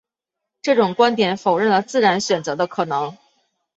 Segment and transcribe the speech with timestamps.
[0.63, 3.15] 这种观点否认了自然选择的可能。